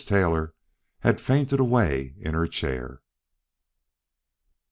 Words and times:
Taylor 0.03 0.55
had 1.01 1.21
fainted 1.21 1.59
away 1.59 2.15
in 2.17 2.33
her 2.33 2.47
chair. 2.47 3.03